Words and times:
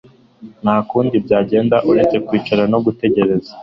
Nta 0.63 0.75
kundi 0.89 1.15
byagenda 1.25 1.75
uretse 1.89 2.15
kwicara 2.27 2.63
no 2.71 2.79
gutegereza 2.85 3.51